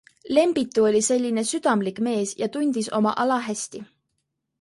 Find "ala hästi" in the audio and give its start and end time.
3.25-3.83